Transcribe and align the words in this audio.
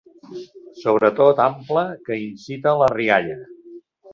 Sobretot 0.83 1.41
ample 1.45 1.85
que 2.09 2.19
incita 2.23 2.73
a 2.73 2.77
la 2.83 2.89
rialla. 2.95 3.37